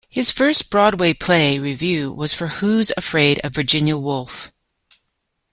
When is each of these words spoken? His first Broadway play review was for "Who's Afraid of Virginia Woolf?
His 0.09 0.31
first 0.31 0.71
Broadway 0.71 1.13
play 1.13 1.59
review 1.59 2.11
was 2.11 2.33
for 2.33 2.47
"Who's 2.47 2.91
Afraid 2.97 3.37
of 3.43 3.53
Virginia 3.53 3.97
Woolf? 3.97 4.51